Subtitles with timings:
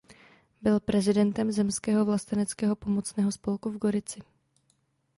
[0.61, 4.19] Byl prezidentem zemského vlasteneckého pomocného spolku v Gorici.